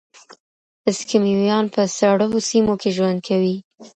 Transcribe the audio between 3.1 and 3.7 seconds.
کوي.